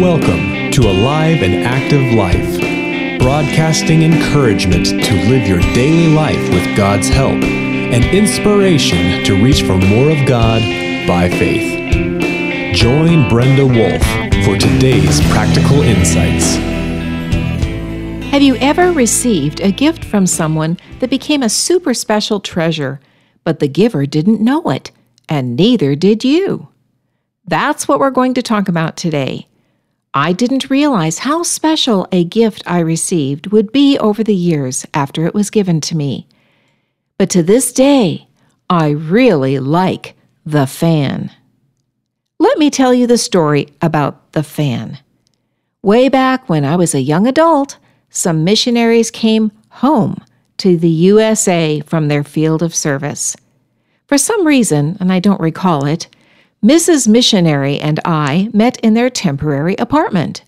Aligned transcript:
Welcome 0.00 0.70
to 0.70 0.82
Alive 0.82 1.42
and 1.42 1.64
Active 1.64 2.14
Life, 2.14 3.18
broadcasting 3.18 4.04
encouragement 4.04 4.86
to 4.86 5.14
live 5.28 5.48
your 5.48 5.58
daily 5.74 6.14
life 6.14 6.40
with 6.50 6.76
God's 6.76 7.08
help 7.08 7.32
and 7.32 8.04
inspiration 8.04 9.24
to 9.24 9.42
reach 9.42 9.62
for 9.62 9.76
more 9.76 10.12
of 10.12 10.24
God 10.24 10.62
by 11.04 11.28
faith. 11.28 12.76
Join 12.76 13.28
Brenda 13.28 13.66
Wolf 13.66 14.00
for 14.44 14.56
today's 14.56 15.20
practical 15.32 15.82
insights. 15.82 16.54
Have 18.30 18.42
you 18.42 18.54
ever 18.58 18.92
received 18.92 19.58
a 19.58 19.72
gift 19.72 20.04
from 20.04 20.26
someone 20.28 20.78
that 21.00 21.10
became 21.10 21.42
a 21.42 21.48
super 21.48 21.92
special 21.92 22.38
treasure, 22.38 23.00
but 23.42 23.58
the 23.58 23.66
giver 23.66 24.06
didn't 24.06 24.40
know 24.40 24.70
it, 24.70 24.92
and 25.28 25.56
neither 25.56 25.96
did 25.96 26.22
you? 26.22 26.68
That's 27.46 27.88
what 27.88 27.98
we're 27.98 28.10
going 28.10 28.34
to 28.34 28.42
talk 28.42 28.68
about 28.68 28.96
today. 28.96 29.48
I 30.14 30.32
didn't 30.32 30.70
realize 30.70 31.20
how 31.20 31.42
special 31.42 32.08
a 32.10 32.24
gift 32.24 32.62
I 32.66 32.80
received 32.80 33.48
would 33.48 33.72
be 33.72 33.98
over 33.98 34.24
the 34.24 34.34
years 34.34 34.86
after 34.94 35.26
it 35.26 35.34
was 35.34 35.50
given 35.50 35.80
to 35.82 35.96
me. 35.96 36.26
But 37.18 37.30
to 37.30 37.42
this 37.42 37.72
day, 37.72 38.28
I 38.70 38.90
really 38.90 39.58
like 39.58 40.14
the 40.46 40.66
fan. 40.66 41.30
Let 42.38 42.58
me 42.58 42.70
tell 42.70 42.94
you 42.94 43.06
the 43.06 43.18
story 43.18 43.68
about 43.82 44.32
the 44.32 44.42
fan. 44.42 44.98
Way 45.82 46.08
back 46.08 46.48
when 46.48 46.64
I 46.64 46.76
was 46.76 46.94
a 46.94 47.00
young 47.00 47.26
adult, 47.26 47.78
some 48.10 48.44
missionaries 48.44 49.10
came 49.10 49.52
home 49.68 50.24
to 50.58 50.76
the 50.76 50.88
USA 50.88 51.80
from 51.80 52.08
their 52.08 52.24
field 52.24 52.62
of 52.62 52.74
service. 52.74 53.36
For 54.06 54.18
some 54.18 54.46
reason, 54.46 54.96
and 55.00 55.12
I 55.12 55.20
don't 55.20 55.40
recall 55.40 55.84
it, 55.86 56.08
Mrs. 56.62 57.06
Missionary 57.06 57.78
and 57.78 58.00
I 58.04 58.50
met 58.52 58.80
in 58.80 58.94
their 58.94 59.10
temporary 59.10 59.76
apartment. 59.76 60.42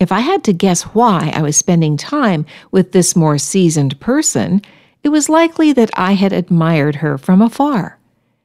If 0.00 0.10
I 0.10 0.18
had 0.18 0.42
to 0.44 0.52
guess 0.52 0.82
why 0.82 1.32
I 1.34 1.42
was 1.42 1.56
spending 1.56 1.96
time 1.96 2.44
with 2.72 2.90
this 2.90 3.14
more 3.14 3.38
seasoned 3.38 3.98
person, 4.00 4.60
it 5.04 5.10
was 5.10 5.28
likely 5.28 5.72
that 5.72 5.90
I 5.94 6.12
had 6.14 6.32
admired 6.32 6.96
her 6.96 7.16
from 7.16 7.40
afar. 7.40 7.96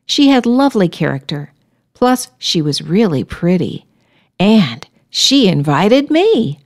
She 0.05 0.27
had 0.27 0.45
lovely 0.45 0.88
character, 0.88 1.52
plus, 1.95 2.30
she 2.38 2.61
was 2.61 2.83
really 2.83 3.23
pretty. 3.23 3.88
And 4.39 4.88
she 5.09 5.47
invited 5.47 6.11
me. 6.11 6.59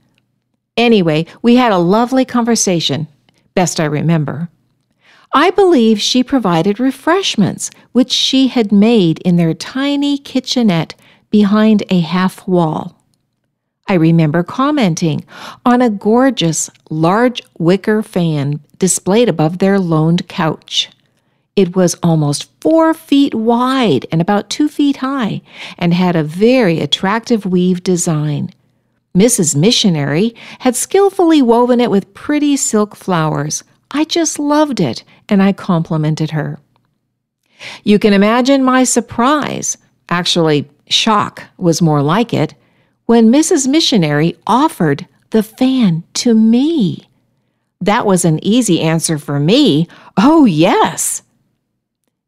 Anyway, 0.76 1.24
we 1.40 1.56
had 1.56 1.72
a 1.72 1.78
lovely 1.78 2.26
conversation, 2.26 3.08
best 3.54 3.80
I 3.80 3.86
remember. 3.86 4.50
I 5.32 5.50
believe 5.50 6.00
she 6.00 6.22
provided 6.22 6.80
refreshments, 6.80 7.70
which 7.92 8.12
she 8.12 8.48
had 8.48 8.72
made 8.72 9.18
in 9.20 9.36
their 9.36 9.54
tiny 9.54 10.18
kitchenette 10.18 10.94
behind 11.30 11.82
a 11.90 12.00
half 12.00 12.46
wall. 12.46 12.96
I 13.88 13.94
remember 13.94 14.42
commenting 14.42 15.24
on 15.64 15.80
a 15.80 15.90
gorgeous, 15.90 16.70
large 16.90 17.42
wicker 17.58 18.02
fan 18.02 18.60
displayed 18.78 19.28
above 19.28 19.58
their 19.58 19.78
loaned 19.78 20.26
couch. 20.28 20.90
It 21.54 21.76
was 21.76 21.96
almost 22.02 22.50
four 22.60 22.92
feet 22.94 23.34
wide 23.34 24.06
and 24.12 24.20
about 24.20 24.50
two 24.50 24.68
feet 24.68 24.98
high, 24.98 25.40
and 25.78 25.94
had 25.94 26.16
a 26.16 26.22
very 26.22 26.80
attractive 26.80 27.46
weave 27.46 27.82
design. 27.82 28.50
Mrs. 29.16 29.56
Missionary 29.56 30.34
had 30.58 30.76
skillfully 30.76 31.40
woven 31.40 31.80
it 31.80 31.90
with 31.90 32.12
pretty 32.12 32.56
silk 32.56 32.94
flowers, 32.94 33.64
I 33.90 34.04
just 34.04 34.38
loved 34.38 34.80
it, 34.80 35.04
and 35.28 35.42
I 35.42 35.52
complimented 35.52 36.32
her. 36.32 36.58
You 37.84 37.98
can 37.98 38.12
imagine 38.12 38.62
my 38.64 38.84
surprise, 38.84 39.78
actually, 40.08 40.68
shock 40.88 41.42
was 41.56 41.82
more 41.82 42.02
like 42.02 42.34
it, 42.34 42.54
when 43.06 43.30
Mrs. 43.32 43.68
Missionary 43.68 44.36
offered 44.46 45.06
the 45.30 45.42
fan 45.42 46.04
to 46.14 46.34
me. 46.34 47.08
That 47.80 48.06
was 48.06 48.24
an 48.24 48.44
easy 48.44 48.80
answer 48.80 49.18
for 49.18 49.38
me. 49.38 49.86
Oh, 50.16 50.44
yes. 50.44 51.22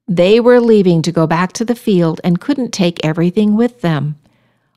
They 0.06 0.40
were 0.40 0.60
leaving 0.60 1.02
to 1.02 1.12
go 1.12 1.26
back 1.26 1.52
to 1.54 1.64
the 1.64 1.74
field 1.74 2.20
and 2.24 2.40
couldn't 2.40 2.72
take 2.72 3.04
everything 3.04 3.56
with 3.56 3.80
them. 3.80 4.16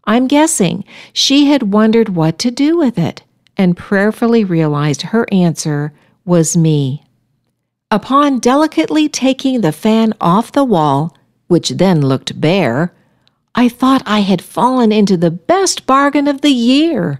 I'm 0.05 0.27
guessing 0.27 0.83
she 1.13 1.45
had 1.45 1.73
wondered 1.73 2.09
what 2.09 2.39
to 2.39 2.51
do 2.51 2.77
with 2.77 2.97
it 2.97 3.23
and 3.55 3.77
prayerfully 3.77 4.43
realized 4.43 5.03
her 5.03 5.27
answer 5.31 5.93
was 6.25 6.55
me. 6.55 7.03
Upon 7.89 8.39
delicately 8.39 9.09
taking 9.09 9.61
the 9.61 9.71
fan 9.71 10.13
off 10.21 10.51
the 10.51 10.63
wall, 10.63 11.17
which 11.47 11.69
then 11.69 12.01
looked 12.01 12.39
bare, 12.39 12.93
I 13.53 13.67
thought 13.67 14.03
I 14.05 14.21
had 14.21 14.41
fallen 14.41 14.91
into 14.91 15.17
the 15.17 15.31
best 15.31 15.85
bargain 15.85 16.27
of 16.27 16.41
the 16.41 16.51
year. 16.51 17.19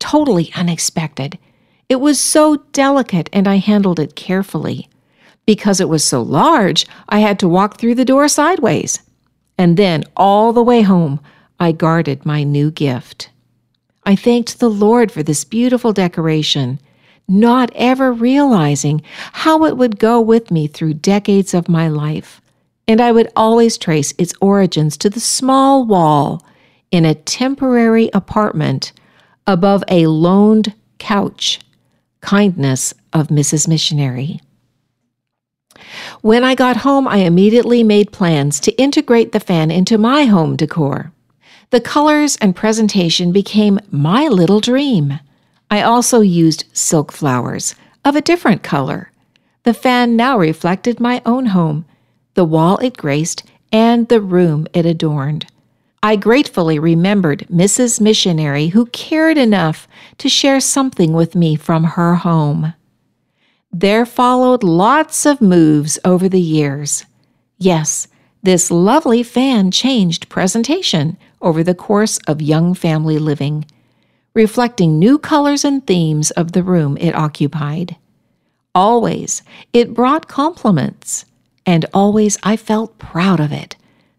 Totally 0.00 0.52
unexpected. 0.56 1.38
It 1.88 2.00
was 2.00 2.18
so 2.18 2.56
delicate 2.72 3.30
and 3.32 3.46
I 3.46 3.56
handled 3.56 4.00
it 4.00 4.16
carefully. 4.16 4.88
Because 5.46 5.80
it 5.80 5.88
was 5.88 6.02
so 6.02 6.20
large, 6.20 6.86
I 7.08 7.20
had 7.20 7.38
to 7.38 7.48
walk 7.48 7.78
through 7.78 7.94
the 7.94 8.04
door 8.04 8.26
sideways. 8.26 9.00
And 9.56 9.76
then, 9.76 10.04
all 10.16 10.52
the 10.52 10.64
way 10.64 10.82
home, 10.82 11.20
I 11.60 11.70
guarded 11.70 12.26
my 12.26 12.42
new 12.42 12.72
gift. 12.72 13.30
I 14.04 14.16
thanked 14.16 14.58
the 14.58 14.68
Lord 14.68 15.12
for 15.12 15.22
this 15.22 15.44
beautiful 15.44 15.92
decoration 15.92 16.80
not 17.28 17.70
ever 17.74 18.12
realizing 18.12 19.02
how 19.32 19.64
it 19.64 19.76
would 19.76 19.98
go 19.98 20.20
with 20.20 20.50
me 20.50 20.66
through 20.66 20.94
decades 20.94 21.54
of 21.54 21.68
my 21.68 21.88
life. 21.88 22.40
And 22.88 23.00
I 23.00 23.12
would 23.12 23.28
always 23.34 23.76
trace 23.76 24.14
its 24.16 24.34
origins 24.40 24.96
to 24.98 25.10
the 25.10 25.20
small 25.20 25.84
wall 25.84 26.44
in 26.90 27.04
a 27.04 27.14
temporary 27.14 28.10
apartment 28.14 28.92
above 29.46 29.82
a 29.88 30.06
loaned 30.06 30.72
couch. 30.98 31.60
Kindness 32.20 32.94
of 33.12 33.28
Mrs. 33.28 33.68
Missionary. 33.68 34.40
When 36.22 36.42
I 36.42 36.54
got 36.54 36.78
home, 36.78 37.06
I 37.06 37.18
immediately 37.18 37.82
made 37.82 38.12
plans 38.12 38.58
to 38.60 38.72
integrate 38.80 39.32
the 39.32 39.40
fan 39.40 39.70
into 39.70 39.98
my 39.98 40.24
home 40.24 40.56
decor. 40.56 41.12
The 41.70 41.80
colors 41.80 42.36
and 42.40 42.56
presentation 42.56 43.32
became 43.32 43.80
my 43.90 44.28
little 44.28 44.60
dream. 44.60 45.20
I 45.70 45.82
also 45.82 46.20
used 46.20 46.64
silk 46.72 47.12
flowers 47.12 47.74
of 48.04 48.14
a 48.14 48.20
different 48.20 48.62
color. 48.62 49.10
The 49.64 49.74
fan 49.74 50.14
now 50.14 50.38
reflected 50.38 51.00
my 51.00 51.20
own 51.26 51.46
home, 51.46 51.84
the 52.34 52.44
wall 52.44 52.78
it 52.78 52.96
graced, 52.96 53.42
and 53.72 54.08
the 54.08 54.20
room 54.20 54.68
it 54.72 54.86
adorned. 54.86 55.46
I 56.02 56.14
gratefully 56.14 56.78
remembered 56.78 57.46
Mrs. 57.50 58.00
Missionary 58.00 58.68
who 58.68 58.86
cared 58.86 59.36
enough 59.36 59.88
to 60.18 60.28
share 60.28 60.60
something 60.60 61.12
with 61.12 61.34
me 61.34 61.56
from 61.56 61.82
her 61.82 62.14
home. 62.14 62.74
There 63.72 64.06
followed 64.06 64.62
lots 64.62 65.26
of 65.26 65.40
moves 65.40 65.98
over 66.04 66.28
the 66.28 66.40
years. 66.40 67.04
Yes, 67.58 68.06
this 68.42 68.70
lovely 68.70 69.24
fan 69.24 69.72
changed 69.72 70.28
presentation 70.28 71.16
over 71.42 71.64
the 71.64 71.74
course 71.74 72.18
of 72.28 72.40
young 72.40 72.72
family 72.72 73.18
living 73.18 73.64
reflecting 74.36 74.98
new 74.98 75.18
colors 75.18 75.64
and 75.64 75.86
themes 75.86 76.30
of 76.32 76.52
the 76.52 76.62
room 76.62 76.98
it 76.98 77.14
occupied. 77.14 77.96
Always, 78.74 79.42
it 79.72 79.94
brought 79.94 80.28
compliments, 80.28 81.24
and 81.64 81.86
always 81.94 82.36
I 82.42 82.58
felt 82.58 82.98
proud 82.98 83.40
of 83.40 83.50
it, 83.50 83.76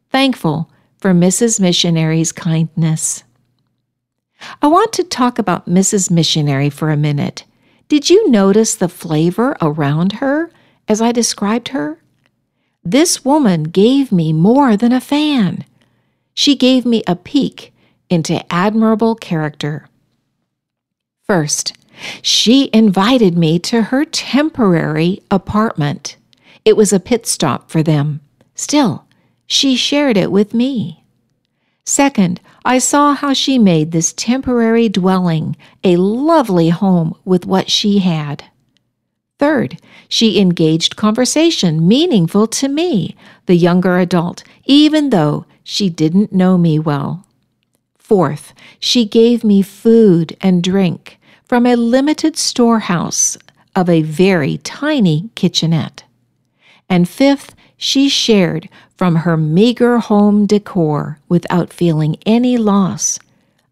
thankful 0.10 0.72
for 0.98 1.14
Mrs. 1.14 1.60
Missionary's 1.60 2.32
kindness. 2.32 3.24
I 4.60 4.66
want 4.66 4.92
to 4.94 5.04
talk 5.04 5.38
about 5.38 5.70
Mrs. 5.70 6.10
Missionary 6.10 6.72
for 6.72 6.90
a 6.90 6.98
minute. 6.98 7.44
Did 7.88 8.10
you 8.10 8.28
notice 8.32 8.74
the 8.74 8.90
flavor 8.90 9.56
around 9.62 10.14
her 10.14 10.50
as 10.88 11.00
I 11.00 11.12
described 11.12 11.68
her? 11.70 12.02
This 12.84 13.24
woman 13.24 13.66
gave 13.66 14.12
me 14.12 14.34
more 14.34 14.76
than 14.76 14.92
a 14.92 15.02
fan. 15.02 15.64
She 16.34 16.56
gave 16.56 16.88
me 16.88 17.04
a 17.06 17.16
peek 17.16 17.72
into 18.10 18.44
admirable 18.52 19.14
character. 19.14 19.87
First, 21.28 21.74
she 22.22 22.70
invited 22.72 23.38
me 23.38 23.60
to 23.60 23.84
her 23.84 24.06
temporary 24.06 25.22
apartment. 25.30 26.16
It 26.64 26.78
was 26.78 26.94
a 26.94 27.02
pit 27.02 27.28
stop 27.28 27.70
for 27.70 27.84
them. 27.84 28.22
Still, 28.56 29.06
she 29.46 29.76
shared 29.76 30.16
it 30.16 30.32
with 30.32 30.54
me. 30.54 31.04
Second, 31.86 32.40
I 32.64 32.80
saw 32.80 33.14
how 33.14 33.34
she 33.34 33.58
made 33.58 33.92
this 33.92 34.14
temporary 34.14 34.88
dwelling 34.88 35.58
a 35.84 35.98
lovely 35.98 36.70
home 36.70 37.14
with 37.26 37.46
what 37.46 37.70
she 37.70 38.00
had. 38.00 38.46
Third, 39.38 39.80
she 40.08 40.40
engaged 40.40 40.96
conversation 40.96 41.88
meaningful 41.88 42.48
to 42.48 42.70
me, 42.70 43.16
the 43.48 43.56
younger 43.56 44.00
adult, 44.00 44.44
even 44.66 45.10
though 45.10 45.46
she 45.64 45.90
didn't 45.90 46.32
know 46.32 46.58
me 46.58 46.80
well. 46.80 47.26
Fourth, 47.98 48.54
she 48.80 49.04
gave 49.06 49.44
me 49.44 49.62
food 49.62 50.38
and 50.40 50.64
drink 50.64 51.17
from 51.48 51.66
a 51.66 51.76
limited 51.76 52.36
storehouse 52.36 53.38
of 53.76 53.90
a 53.90 54.02
very 54.02 54.58
tiny 54.60 55.30
kitchenette. 55.36 56.04
And 56.90 57.08
fifth, 57.08 57.56
she 57.78 58.10
shared 58.10 58.70
from 58.96 59.18
her 59.18 59.38
meager 59.38 60.00
home 60.00 60.46
decor 60.46 61.20
without 61.30 61.72
feeling 61.72 62.18
any 62.26 62.58
loss. 62.58 63.20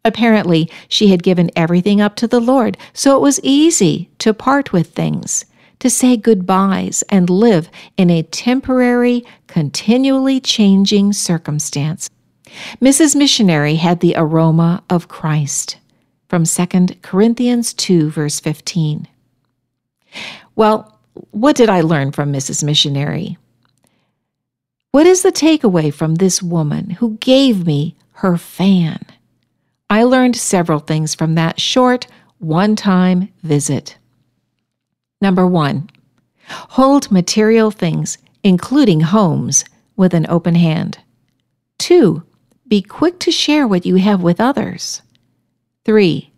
Apparently, 0.06 0.70
she 0.88 1.08
had 1.08 1.24
given 1.24 1.50
everything 1.56 2.00
up 2.00 2.16
to 2.18 2.28
the 2.28 2.40
Lord, 2.40 2.78
so 2.94 3.16
it 3.16 3.22
was 3.22 3.40
easy 3.42 4.10
to 4.20 4.34
part 4.34 4.72
with 4.72 4.92
things, 4.92 5.46
to 5.80 5.90
say 5.90 6.16
goodbyes, 6.16 7.04
and 7.10 7.30
live 7.30 7.70
in 7.98 8.12
a 8.12 8.22
temporary, 8.22 9.26
continually 9.48 10.40
changing 10.40 11.12
circumstance. 11.12 12.10
Mrs. 12.80 13.16
Missionary 13.16 13.76
had 13.76 14.00
the 14.00 14.14
aroma 14.16 14.84
of 14.90 15.08
Christ. 15.08 15.78
From 16.28 16.46
2 16.46 16.88
Corinthians 17.02 17.74
2, 17.74 18.10
verse 18.10 18.40
15. 18.40 19.08
Well, 20.56 21.00
what 21.32 21.56
did 21.56 21.70
I 21.70 21.82
learn 21.82 22.12
from 22.12 22.34
Mrs. 22.34 22.64
Missionary? 22.64 23.38
What 24.92 25.06
is 25.06 25.24
the 25.24 25.32
takeaway 25.32 25.94
from 25.94 26.16
this 26.16 26.42
woman 26.42 26.92
who 26.92 27.18
gave 27.18 27.66
me 27.66 27.96
her 28.14 28.38
fan? 28.38 29.06
I 29.90 30.04
learned 30.04 30.36
several 30.36 30.80
things 30.80 31.14
from 31.14 31.36
that 31.36 31.60
short, 31.60 32.08
one 32.40 32.76
time 32.76 33.30
visit. 33.44 33.98
Number 35.22 35.46
one, 35.46 35.90
hold 36.48 37.12
material 37.12 37.72
things, 37.72 38.18
including 38.44 39.02
homes, 39.02 39.66
with 39.96 40.14
an 40.14 40.26
open 40.28 40.56
hand. 40.56 40.98
Two, 41.78 42.24
be 42.68 42.82
quick 42.82 43.20
to 43.20 43.32
share 43.32 43.68
what 43.68 43.86
you 43.86 43.96
have 43.96 44.22
with 44.22 44.42
others. 44.42 45.02
Three, 45.86 46.32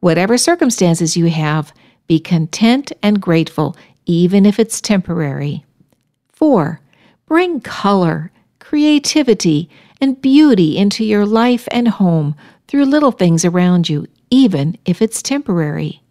whatever 0.00 0.38
circumstances 0.38 1.16
you 1.16 1.26
have, 1.26 1.72
be 2.06 2.18
content 2.18 2.92
and 3.02 3.20
grateful, 3.20 3.76
even 4.06 4.46
if 4.46 4.58
it's 4.58 4.80
temporary. 4.80 5.64
Four, 6.32 6.80
bring 7.26 7.60
color, 7.60 8.32
creativity, 8.58 9.68
and 10.00 10.20
beauty 10.20 10.78
into 10.78 11.04
your 11.04 11.26
life 11.26 11.68
and 11.70 11.88
home 11.88 12.34
through 12.68 12.86
little 12.86 13.12
things 13.12 13.44
around 13.44 13.88
you, 13.88 14.06
even 14.30 14.78
if 14.84 15.02
it's 15.02 15.22
temporary. 15.22 16.02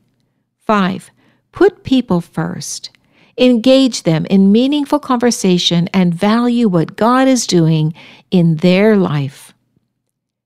5. 0.59 1.09
Put 1.51 1.83
people 1.83 2.21
first. 2.21 2.91
Engage 3.37 4.03
them 4.03 4.25
in 4.27 4.51
meaningful 4.51 4.99
conversation 4.99 5.89
and 5.93 6.13
value 6.13 6.67
what 6.67 6.95
God 6.95 7.27
is 7.27 7.47
doing 7.47 7.93
in 8.31 8.57
their 8.57 8.95
life. 8.95 9.53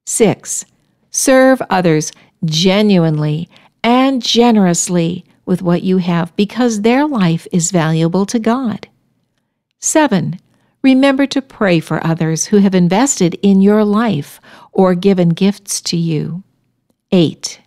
6. 0.06 0.66
Serve 1.12 1.62
others 1.70 2.12
genuinely 2.46 3.50
and 3.84 4.22
generously 4.22 5.26
with 5.46 5.62
what 5.62 5.84
you 5.84 5.98
have 5.98 6.36
because 6.36 6.82
their 6.82 7.08
life 7.08 7.48
is 7.52 7.72
valuable 7.72 8.26
to 8.26 8.40
God. 8.40 8.88
7. 9.80 10.40
Remember 10.82 11.26
to 11.28 11.42
pray 11.42 11.80
for 11.80 12.06
others 12.06 12.46
who 12.46 12.58
have 12.58 12.76
invested 12.76 13.38
in 13.42 13.62
your 13.62 13.84
life 13.84 14.40
or 14.72 14.96
given 14.96 15.30
gifts 15.30 15.82
to 15.82 15.98
you. 15.98 16.44
8. 17.12 17.60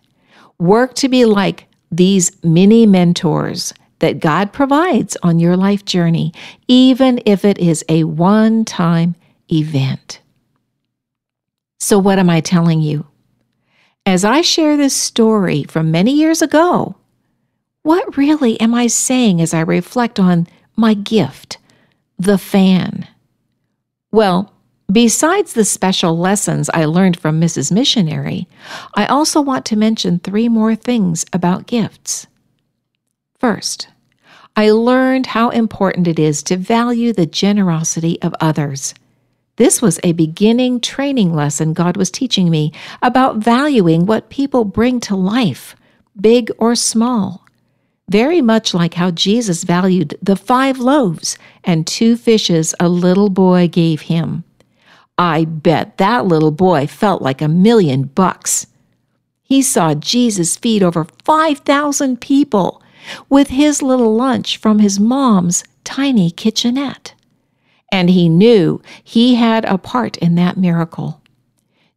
Work 0.59 0.93
to 0.95 1.09
be 1.09 1.25
like 1.25 1.67
these 1.91 2.31
mini 2.43 2.85
mentors 2.85 3.73
that 3.99 4.19
God 4.19 4.51
provides 4.51 5.15
on 5.23 5.39
your 5.39 5.55
life 5.55 5.85
journey, 5.85 6.33
even 6.67 7.21
if 7.25 7.45
it 7.45 7.59
is 7.59 7.85
a 7.87 8.03
one 8.03 8.65
time 8.65 9.15
event. 9.51 10.19
So, 11.79 11.99
what 11.99 12.17
am 12.17 12.29
I 12.29 12.39
telling 12.39 12.81
you? 12.81 13.05
As 14.05 14.25
I 14.25 14.41
share 14.41 14.77
this 14.77 14.93
story 14.93 15.63
from 15.63 15.91
many 15.91 16.11
years 16.11 16.41
ago, 16.41 16.95
what 17.83 18.17
really 18.17 18.59
am 18.59 18.73
I 18.73 18.87
saying 18.87 19.41
as 19.41 19.53
I 19.53 19.61
reflect 19.61 20.19
on 20.19 20.47
my 20.75 20.93
gift, 20.93 21.57
the 22.17 22.37
fan? 22.37 23.07
Well, 24.11 24.53
Besides 24.91 25.53
the 25.53 25.65
special 25.65 26.17
lessons 26.17 26.69
I 26.71 26.85
learned 26.85 27.19
from 27.19 27.41
Mrs. 27.41 27.71
Missionary, 27.71 28.47
I 28.93 29.07
also 29.07 29.41
want 29.41 29.65
to 29.65 29.75
mention 29.75 30.19
three 30.19 30.47
more 30.47 30.75
things 30.75 31.25
about 31.33 31.65
gifts. 31.65 32.27
First, 33.39 33.87
I 34.55 34.69
learned 34.69 35.27
how 35.27 35.49
important 35.49 36.07
it 36.07 36.19
is 36.19 36.43
to 36.43 36.57
value 36.57 37.11
the 37.11 37.25
generosity 37.25 38.21
of 38.21 38.35
others. 38.39 38.93
This 39.55 39.83
was 39.83 39.99
a 40.03 40.13
beginning 40.13 40.79
training 40.79 41.33
lesson 41.33 41.73
God 41.73 41.95
was 41.95 42.09
teaching 42.09 42.49
me 42.49 42.71
about 43.03 43.37
valuing 43.37 44.07
what 44.07 44.29
people 44.29 44.65
bring 44.65 44.99
to 45.01 45.15
life, 45.15 45.75
big 46.19 46.51
or 46.57 46.73
small. 46.73 47.45
Very 48.09 48.41
much 48.41 48.73
like 48.73 48.95
how 48.95 49.11
Jesus 49.11 49.63
valued 49.63 50.17
the 50.21 50.35
five 50.35 50.79
loaves 50.79 51.37
and 51.63 51.85
two 51.85 52.17
fishes 52.17 52.73
a 52.79 52.89
little 52.89 53.29
boy 53.29 53.67
gave 53.67 54.01
him. 54.01 54.43
I 55.19 55.45
bet 55.45 55.97
that 55.99 56.25
little 56.25 56.51
boy 56.51 56.87
felt 56.87 57.21
like 57.21 57.41
a 57.41 57.47
million 57.47 58.03
bucks. 58.03 58.65
He 59.43 59.61
saw 59.61 59.93
Jesus 59.93 60.57
feed 60.57 60.81
over 60.81 61.05
5,000 61.23 62.19
people 62.19 62.81
with 63.29 63.49
his 63.49 63.83
little 63.83 64.15
lunch 64.15 64.57
from 64.57 64.79
his 64.79 64.99
mom's 64.99 65.63
tiny 65.83 66.31
kitchenette. 66.31 67.13
And 67.93 68.09
he 68.09 68.27
knew 68.27 68.81
he 69.03 69.35
had 69.35 69.65
a 69.65 69.77
part 69.77 70.17
in 70.17 70.33
that 70.33 70.57
miracle. 70.57 71.21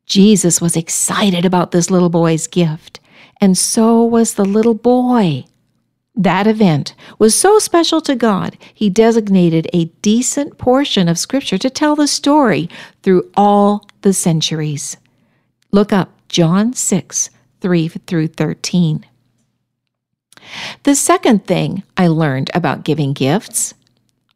Jesus 0.04 0.60
was 0.60 0.76
excited 0.76 1.46
about 1.46 1.70
this 1.70 1.90
little 1.90 2.10
boy's 2.10 2.46
gift, 2.46 3.00
and 3.40 3.56
so 3.56 4.04
was 4.04 4.34
the 4.34 4.44
little 4.44 4.74
boy. 4.74 5.46
That 6.14 6.46
event 6.46 6.94
was 7.18 7.34
so 7.34 7.58
special 7.58 8.02
to 8.02 8.14
God, 8.14 8.58
he 8.74 8.90
designated 8.90 9.70
a 9.72 9.86
decent 10.02 10.58
portion 10.58 11.08
of 11.08 11.18
Scripture 11.18 11.56
to 11.56 11.70
tell 11.70 11.96
the 11.96 12.06
story 12.06 12.68
through 13.02 13.30
all 13.34 13.88
the 14.02 14.12
centuries. 14.12 14.98
Look 15.72 15.94
up 15.94 16.10
John 16.28 16.74
6 16.74 17.30
3 17.62 17.88
through 17.88 18.28
13. 18.28 19.06
The 20.82 20.94
second 20.94 21.46
thing 21.46 21.84
I 21.96 22.08
learned 22.08 22.50
about 22.52 22.84
giving 22.84 23.14
gifts, 23.14 23.72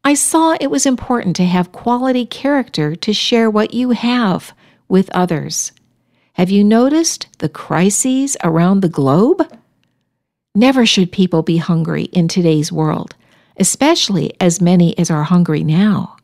I 0.03 0.15
saw 0.15 0.55
it 0.59 0.71
was 0.71 0.87
important 0.87 1.35
to 1.35 1.45
have 1.45 1.71
quality 1.71 2.25
character 2.25 2.95
to 2.95 3.13
share 3.13 3.49
what 3.49 3.73
you 3.73 3.91
have 3.91 4.51
with 4.87 5.11
others. 5.11 5.71
Have 6.33 6.49
you 6.49 6.63
noticed 6.63 7.27
the 7.37 7.49
crises 7.49 8.35
around 8.43 8.79
the 8.79 8.89
globe? 8.89 9.47
Never 10.55 10.87
should 10.87 11.11
people 11.11 11.43
be 11.43 11.57
hungry 11.57 12.05
in 12.05 12.27
today's 12.27 12.71
world, 12.71 13.15
especially 13.57 14.33
as 14.41 14.59
many 14.59 14.97
as 14.97 15.11
are 15.11 15.23
hungry 15.23 15.63
now. 15.63 16.17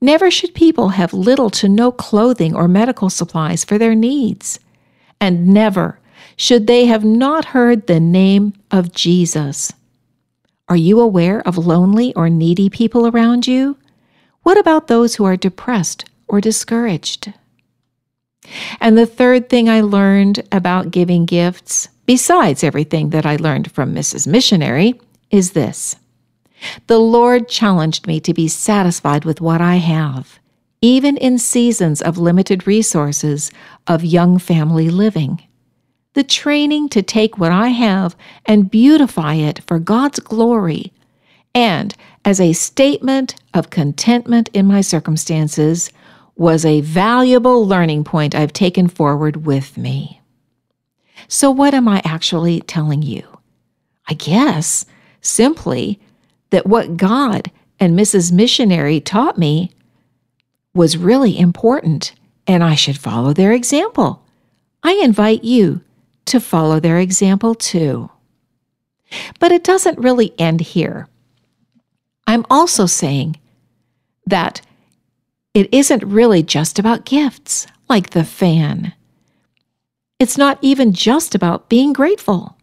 Never 0.00 0.30
should 0.30 0.54
people 0.54 0.88
have 0.90 1.12
little 1.12 1.50
to 1.50 1.68
no 1.68 1.92
clothing 1.92 2.54
or 2.56 2.68
medical 2.68 3.10
supplies 3.10 3.64
for 3.64 3.76
their 3.76 3.94
needs. 3.94 4.58
And 5.20 5.48
never 5.48 6.00
should 6.36 6.66
they 6.66 6.86
have 6.86 7.04
not 7.04 7.44
heard 7.46 7.86
the 7.86 8.00
name 8.00 8.54
of 8.70 8.94
Jesus. 8.94 9.74
Are 10.70 10.76
you 10.76 11.00
aware 11.00 11.46
of 11.46 11.58
lonely 11.58 12.14
or 12.14 12.30
needy 12.30 12.70
people 12.70 13.06
around 13.06 13.46
you? 13.46 13.76
What 14.42 14.56
about 14.56 14.86
those 14.86 15.16
who 15.16 15.24
are 15.24 15.36
depressed 15.36 16.08
or 16.28 16.40
discouraged? 16.40 17.34
And 18.80 18.96
the 18.96 19.04
third 19.04 19.50
thing 19.50 19.68
I 19.68 19.82
learned 19.82 20.48
about 20.50 20.90
giving 20.90 21.26
gifts 21.26 21.88
besides 22.10 22.64
everything 22.64 23.10
that 23.10 23.24
I 23.24 23.36
learned 23.36 23.70
from 23.70 23.94
Mrs. 23.94 24.26
Missionary, 24.26 25.00
is 25.30 25.52
this 25.52 25.94
The 26.88 26.98
Lord 26.98 27.48
challenged 27.48 28.08
me 28.08 28.18
to 28.18 28.34
be 28.34 28.48
satisfied 28.48 29.24
with 29.24 29.40
what 29.40 29.60
I 29.60 29.76
have, 29.76 30.40
even 30.80 31.16
in 31.16 31.38
seasons 31.38 32.02
of 32.02 32.18
limited 32.18 32.66
resources 32.66 33.52
of 33.86 34.04
young 34.04 34.38
family 34.38 34.90
living. 34.90 35.40
The 36.14 36.24
training 36.24 36.88
to 36.90 37.02
take 37.02 37.38
what 37.38 37.52
I 37.52 37.68
have 37.68 38.16
and 38.44 38.70
beautify 38.70 39.34
it 39.34 39.62
for 39.66 39.78
God's 39.78 40.18
glory, 40.18 40.92
and 41.54 41.94
as 42.24 42.40
a 42.40 42.52
statement 42.52 43.36
of 43.54 43.70
contentment 43.70 44.50
in 44.52 44.66
my 44.66 44.80
circumstances, 44.80 45.90
was 46.36 46.64
a 46.64 46.80
valuable 46.80 47.66
learning 47.66 48.02
point 48.02 48.34
I've 48.34 48.52
taken 48.52 48.88
forward 48.88 49.44
with 49.44 49.76
me. 49.76 50.20
So, 51.28 51.50
what 51.50 51.74
am 51.74 51.86
I 51.86 52.02
actually 52.04 52.60
telling 52.62 53.02
you? 53.02 53.22
I 54.08 54.14
guess 54.14 54.86
simply 55.20 56.00
that 56.50 56.66
what 56.66 56.96
God 56.96 57.50
and 57.78 57.98
Mrs. 57.98 58.32
Missionary 58.32 59.00
taught 59.00 59.38
me 59.38 59.70
was 60.74 60.96
really 60.96 61.38
important 61.38 62.14
and 62.46 62.64
I 62.64 62.74
should 62.74 62.98
follow 62.98 63.32
their 63.32 63.52
example. 63.52 64.24
I 64.82 64.94
invite 64.94 65.44
you 65.44 65.82
to 66.30 66.40
follow 66.40 66.80
their 66.80 66.98
example 66.98 67.54
too. 67.54 68.10
But 69.38 69.52
it 69.52 69.64
doesn't 69.64 69.98
really 69.98 70.34
end 70.38 70.60
here. 70.60 71.08
I'm 72.26 72.46
also 72.50 72.86
saying 72.86 73.36
that 74.26 74.60
it 75.54 75.72
isn't 75.72 76.04
really 76.04 76.42
just 76.42 76.78
about 76.78 77.04
gifts 77.04 77.66
like 77.88 78.10
the 78.10 78.24
fan 78.24 78.92
it's 80.20 80.36
not 80.36 80.58
even 80.60 80.92
just 80.92 81.34
about 81.34 81.70
being 81.70 81.94
grateful. 81.94 82.58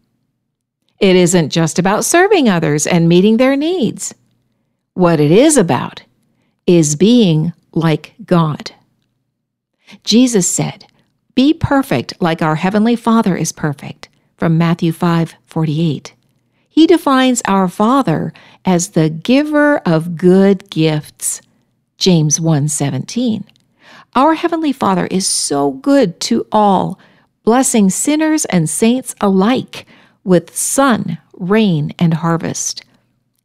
It 1.00 1.16
isn't 1.16 1.50
just 1.50 1.78
about 1.80 2.04
serving 2.04 2.48
others 2.48 2.86
and 2.86 3.08
meeting 3.08 3.36
their 3.36 3.56
needs. 3.56 4.14
What 4.94 5.18
it 5.18 5.32
is 5.32 5.56
about 5.56 6.02
is 6.66 6.94
being 6.94 7.52
like 7.72 8.14
God. 8.24 8.70
Jesus 10.04 10.46
said, 10.48 10.86
Be 11.38 11.54
perfect 11.54 12.14
like 12.20 12.42
our 12.42 12.56
Heavenly 12.56 12.96
Father 12.96 13.36
is 13.36 13.52
perfect, 13.52 14.08
from 14.38 14.58
Matthew 14.58 14.90
5 14.90 15.36
48. 15.46 16.12
He 16.68 16.84
defines 16.84 17.42
our 17.46 17.68
Father 17.68 18.32
as 18.64 18.88
the 18.88 19.08
giver 19.08 19.76
of 19.86 20.16
good 20.16 20.68
gifts, 20.68 21.40
James 21.96 22.40
1 22.40 22.66
17. 22.66 23.44
Our 24.16 24.34
Heavenly 24.34 24.72
Father 24.72 25.06
is 25.12 25.28
so 25.28 25.70
good 25.70 26.18
to 26.22 26.44
all, 26.50 26.98
blessing 27.44 27.88
sinners 27.88 28.44
and 28.46 28.68
saints 28.68 29.14
alike 29.20 29.86
with 30.24 30.56
sun, 30.56 31.18
rain, 31.34 31.94
and 32.00 32.14
harvest. 32.14 32.84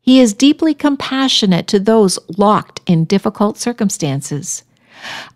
He 0.01 0.19
is 0.19 0.33
deeply 0.33 0.73
compassionate 0.73 1.67
to 1.67 1.79
those 1.79 2.17
locked 2.39 2.81
in 2.87 3.05
difficult 3.05 3.59
circumstances. 3.59 4.63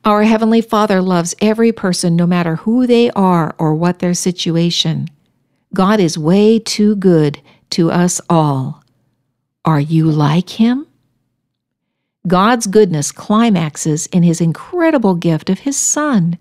Our 0.05 0.23
Heavenly 0.23 0.61
Father 0.61 1.01
loves 1.01 1.35
every 1.41 1.71
person, 1.71 2.15
no 2.15 2.25
matter 2.25 2.57
who 2.57 2.87
they 2.87 3.09
are 3.11 3.55
or 3.57 3.73
what 3.73 3.99
their 3.99 4.13
situation. 4.13 5.07
God 5.73 5.99
is 5.99 6.17
way 6.17 6.59
too 6.59 6.95
good 6.95 7.41
to 7.71 7.91
us 7.91 8.21
all. 8.29 8.83
Are 9.65 9.79
you 9.79 10.09
like 10.09 10.51
Him? 10.51 10.87
God's 12.27 12.67
goodness 12.67 13.11
climaxes 13.11 14.07
in 14.07 14.23
His 14.23 14.41
incredible 14.41 15.15
gift 15.15 15.49
of 15.49 15.59
His 15.59 15.77
Son. 15.77 16.37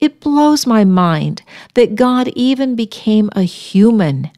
It 0.00 0.20
blows 0.20 0.66
my 0.66 0.84
mind 0.84 1.42
that 1.74 1.96
God 1.96 2.28
even 2.28 2.76
became 2.76 3.30
a 3.34 3.42
human, 3.42 4.30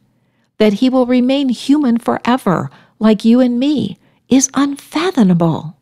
that 0.57 0.73
He 0.73 0.89
will 0.89 1.05
remain 1.05 1.49
human 1.49 1.97
forever, 1.97 2.69
like 2.99 3.25
you 3.25 3.39
and 3.39 3.59
me, 3.59 3.97
is 4.29 4.49
unfathomable. 4.53 5.75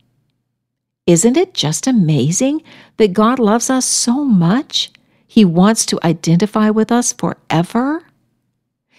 Isn't 1.10 1.38
it 1.38 1.56
just 1.56 1.88
amazing 1.88 2.62
that 2.98 3.14
God 3.14 3.40
loves 3.40 3.72
us 3.72 3.84
so 3.84 4.24
much? 4.24 4.92
He 5.26 5.44
wants 5.44 5.84
to 5.88 6.00
identify 6.04 6.70
with 6.70 6.92
us 6.92 7.14
forever. 7.14 8.04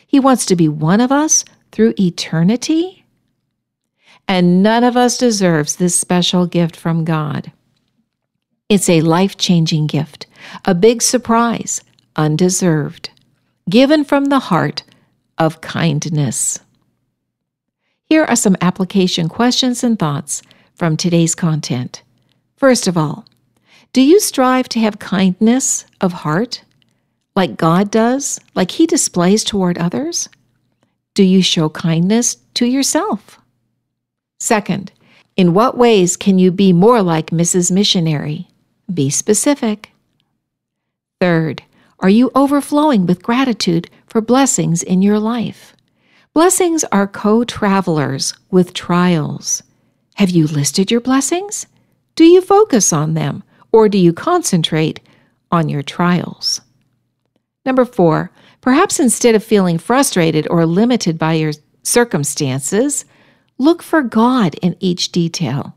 He 0.08 0.18
wants 0.18 0.44
to 0.46 0.56
be 0.56 0.68
one 0.68 1.00
of 1.00 1.12
us 1.12 1.44
through 1.70 1.94
eternity. 2.00 3.04
And 4.26 4.60
none 4.60 4.82
of 4.82 4.96
us 4.96 5.18
deserves 5.18 5.76
this 5.76 5.94
special 5.94 6.46
gift 6.48 6.74
from 6.74 7.04
God. 7.04 7.52
It's 8.68 8.88
a 8.88 9.02
life 9.02 9.36
changing 9.36 9.86
gift, 9.86 10.26
a 10.64 10.74
big 10.74 11.02
surprise, 11.02 11.80
undeserved, 12.16 13.10
given 13.68 14.02
from 14.02 14.24
the 14.24 14.40
heart 14.40 14.82
of 15.38 15.60
kindness. 15.60 16.58
Here 18.06 18.24
are 18.24 18.34
some 18.34 18.56
application 18.60 19.28
questions 19.28 19.84
and 19.84 19.96
thoughts 19.96 20.42
from 20.80 20.96
today's 20.96 21.34
content. 21.34 22.02
First 22.56 22.88
of 22.88 22.96
all, 22.96 23.26
do 23.92 24.00
you 24.00 24.18
strive 24.18 24.66
to 24.70 24.80
have 24.80 24.98
kindness 24.98 25.84
of 26.00 26.10
heart 26.24 26.64
like 27.36 27.58
God 27.58 27.90
does, 27.90 28.40
like 28.54 28.70
He 28.70 28.86
displays 28.86 29.44
toward 29.44 29.76
others? 29.76 30.30
Do 31.12 31.22
you 31.22 31.42
show 31.42 31.68
kindness 31.68 32.38
to 32.54 32.64
yourself? 32.64 33.38
Second, 34.38 34.90
in 35.36 35.52
what 35.52 35.76
ways 35.76 36.16
can 36.16 36.38
you 36.38 36.50
be 36.50 36.72
more 36.72 37.02
like 37.02 37.26
Mrs. 37.26 37.70
Missionary? 37.70 38.48
Be 38.92 39.10
specific. 39.10 39.90
Third, 41.20 41.62
are 41.98 42.08
you 42.08 42.30
overflowing 42.34 43.04
with 43.04 43.22
gratitude 43.22 43.90
for 44.06 44.22
blessings 44.22 44.82
in 44.82 45.02
your 45.02 45.18
life? 45.18 45.76
Blessings 46.32 46.84
are 46.84 47.06
co 47.06 47.44
travelers 47.44 48.32
with 48.50 48.72
trials. 48.72 49.62
Have 50.20 50.28
you 50.28 50.46
listed 50.46 50.90
your 50.90 51.00
blessings? 51.00 51.66
Do 52.14 52.26
you 52.26 52.42
focus 52.42 52.92
on 52.92 53.14
them 53.14 53.42
or 53.72 53.88
do 53.88 53.96
you 53.96 54.12
concentrate 54.12 55.00
on 55.50 55.70
your 55.70 55.82
trials? 55.82 56.60
Number 57.64 57.86
four, 57.86 58.30
perhaps 58.60 59.00
instead 59.00 59.34
of 59.34 59.42
feeling 59.42 59.78
frustrated 59.78 60.46
or 60.50 60.66
limited 60.66 61.18
by 61.18 61.32
your 61.32 61.52
circumstances, 61.84 63.06
look 63.56 63.82
for 63.82 64.02
God 64.02 64.56
in 64.56 64.76
each 64.78 65.10
detail. 65.10 65.74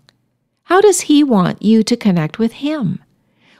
How 0.64 0.82
does 0.82 1.00
He 1.00 1.24
want 1.24 1.62
you 1.62 1.82
to 1.82 1.96
connect 1.96 2.38
with 2.38 2.52
Him? 2.52 3.02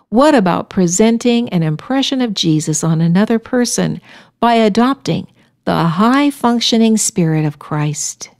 What 0.10 0.36
about 0.36 0.70
presenting 0.70 1.48
an 1.48 1.64
impression 1.64 2.20
of 2.20 2.34
Jesus 2.34 2.84
on 2.84 3.00
another 3.00 3.40
person 3.40 4.02
by 4.42 4.56
adopting 4.56 5.28
the 5.64 5.86
high 5.86 6.30
functioning 6.30 6.98
Spirit 6.98 7.46
of 7.46 7.58
Christ? 7.58 8.32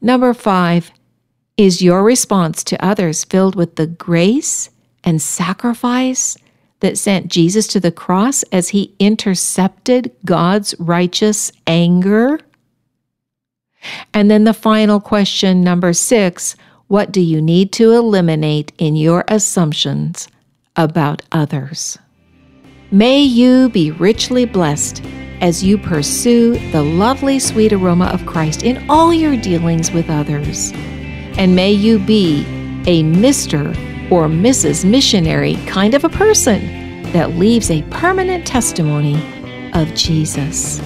Number 0.00 0.32
five, 0.32 0.92
is 1.56 1.82
your 1.82 2.02
response 2.02 2.62
to 2.64 2.84
others 2.84 3.24
filled 3.24 3.54
with 3.54 3.76
the 3.76 3.86
grace 3.86 4.70
and 5.04 5.22
sacrifice 5.22 6.36
that 6.80 6.98
sent 6.98 7.28
Jesus 7.28 7.66
to 7.68 7.80
the 7.80 7.92
cross 7.92 8.42
as 8.52 8.68
he 8.68 8.94
intercepted 8.98 10.10
God's 10.24 10.74
righteous 10.78 11.50
anger? 11.66 12.40
And 14.12 14.30
then 14.30 14.44
the 14.44 14.54
final 14.54 15.00
question, 15.00 15.62
number 15.62 15.92
six 15.92 16.56
what 16.88 17.10
do 17.10 17.20
you 17.20 17.42
need 17.42 17.72
to 17.72 17.90
eliminate 17.90 18.70
in 18.78 18.94
your 18.94 19.24
assumptions 19.26 20.28
about 20.76 21.22
others? 21.32 21.98
May 22.92 23.22
you 23.22 23.70
be 23.70 23.90
richly 23.90 24.44
blessed 24.44 25.02
as 25.40 25.64
you 25.64 25.78
pursue 25.78 26.56
the 26.70 26.82
lovely 26.82 27.40
sweet 27.40 27.72
aroma 27.72 28.06
of 28.06 28.24
Christ 28.24 28.62
in 28.62 28.88
all 28.88 29.12
your 29.12 29.36
dealings 29.36 29.90
with 29.90 30.08
others. 30.08 30.72
And 31.38 31.54
may 31.54 31.72
you 31.72 31.98
be 31.98 32.40
a 32.86 33.02
Mr. 33.02 33.70
or 34.10 34.26
Mrs. 34.26 34.84
Missionary 34.84 35.56
kind 35.66 35.94
of 35.94 36.04
a 36.04 36.08
person 36.08 37.02
that 37.12 37.30
leaves 37.32 37.70
a 37.70 37.82
permanent 37.90 38.46
testimony 38.46 39.16
of 39.74 39.92
Jesus. 39.94 40.78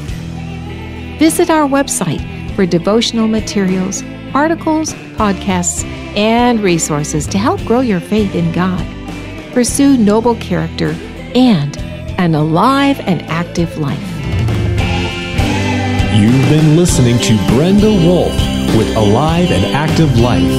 Visit 1.18 1.50
our 1.50 1.68
website 1.68 2.24
for 2.56 2.66
devotional 2.66 3.28
materials, 3.28 4.02
articles, 4.34 4.92
podcasts, 5.16 5.84
and 6.16 6.60
resources 6.60 7.26
to 7.28 7.38
help 7.38 7.62
grow 7.64 7.80
your 7.80 8.00
faith 8.00 8.34
in 8.34 8.50
God. 8.52 8.84
Pursue 9.52 9.96
noble 9.96 10.34
character 10.36 10.96
and 11.34 11.76
an 12.18 12.34
alive 12.34 12.98
and 13.00 13.22
active 13.22 13.78
life. 13.78 13.98
You've 16.12 16.48
been 16.48 16.76
listening 16.76 17.18
to 17.18 17.36
Brenda 17.54 17.88
Wolf 18.06 18.49
with 18.76 18.94
Alive 18.96 19.50
and 19.50 19.64
Active 19.74 20.18
Life. 20.18 20.50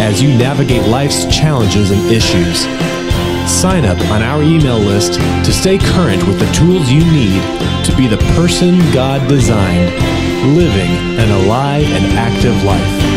as 0.00 0.22
you 0.22 0.28
navigate 0.36 0.86
life's 0.88 1.26
challenges 1.26 1.90
and 1.90 2.00
issues. 2.10 2.66
Sign 3.50 3.84
up 3.84 3.98
on 4.10 4.22
our 4.22 4.42
email 4.42 4.78
list 4.78 5.14
to 5.14 5.52
stay 5.52 5.76
current 5.78 6.26
with 6.26 6.38
the 6.38 6.50
tools 6.52 6.90
you 6.90 7.04
need 7.12 7.42
to 7.84 7.92
be 7.96 8.06
the 8.06 8.18
person 8.34 8.78
God 8.92 9.28
designed 9.28 10.21
living 10.44 10.90
an 11.18 11.30
alive 11.30 11.84
and 11.84 12.18
active 12.18 12.64
life. 12.64 13.11